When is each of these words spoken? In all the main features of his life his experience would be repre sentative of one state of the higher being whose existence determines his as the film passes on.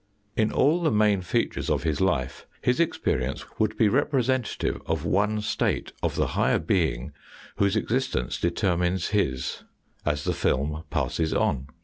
In 0.35 0.51
all 0.51 0.81
the 0.81 0.89
main 0.89 1.21
features 1.21 1.69
of 1.69 1.83
his 1.83 2.01
life 2.01 2.47
his 2.59 2.79
experience 2.79 3.45
would 3.59 3.77
be 3.77 3.87
repre 3.87 4.25
sentative 4.25 4.81
of 4.87 5.05
one 5.05 5.41
state 5.41 5.91
of 6.01 6.15
the 6.15 6.29
higher 6.33 6.57
being 6.57 7.11
whose 7.57 7.75
existence 7.75 8.39
determines 8.39 9.09
his 9.09 9.63
as 10.03 10.23
the 10.23 10.33
film 10.33 10.85
passes 10.89 11.35
on. 11.35 11.67